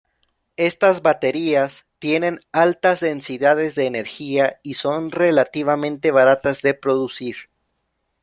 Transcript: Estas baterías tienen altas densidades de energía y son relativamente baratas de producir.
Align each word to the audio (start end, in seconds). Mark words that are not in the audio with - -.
Estas 0.57 1.03
baterías 1.03 1.85
tienen 1.99 2.39
altas 2.51 3.01
densidades 3.01 3.75
de 3.75 3.85
energía 3.85 4.59
y 4.63 4.73
son 4.73 5.11
relativamente 5.11 6.09
baratas 6.09 6.63
de 6.63 6.73
producir. 6.73 7.35